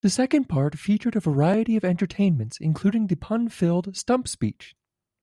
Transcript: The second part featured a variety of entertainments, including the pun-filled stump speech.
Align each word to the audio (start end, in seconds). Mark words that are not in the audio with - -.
The 0.01 0.09
second 0.09 0.45
part 0.45 0.79
featured 0.79 1.15
a 1.15 1.19
variety 1.19 1.75
of 1.75 1.85
entertainments, 1.85 2.57
including 2.59 3.05
the 3.05 3.13
pun-filled 3.15 3.95
stump 3.95 4.27
speech. 4.27 4.73